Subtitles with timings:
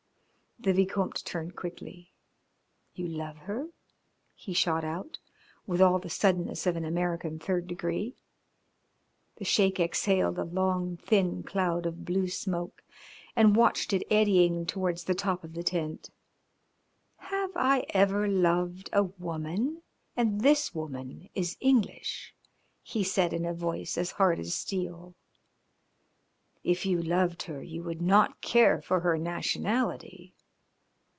[0.63, 2.13] The Vicomte turned quickly.
[2.93, 3.69] "You love her?"
[4.35, 5.17] he shot out,
[5.65, 8.15] with all the suddenness of an American third degree.
[9.37, 12.83] The Sheik exhaled a long, thin cloud of blue smoke
[13.35, 16.11] and watched it eddying towards the top of the tent.
[17.17, 19.81] "Have I ever loved a woman?
[20.15, 22.35] And this woman is English,"
[22.83, 25.15] he said in a voice as hard as steel.
[26.63, 30.35] "If you loved her you would not care for her nationality."